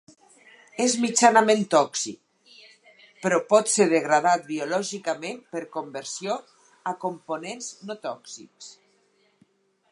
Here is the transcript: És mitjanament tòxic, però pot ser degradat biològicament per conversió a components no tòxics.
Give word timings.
És 0.85 0.93
mitjanament 1.01 1.59
tòxic, 1.73 2.55
però 3.25 3.39
pot 3.53 3.69
ser 3.73 3.87
degradat 3.93 4.49
biològicament 4.49 5.39
per 5.55 5.63
conversió 5.79 6.41
a 6.93 6.97
components 7.07 7.73
no 7.91 8.01
tòxics. 8.09 8.75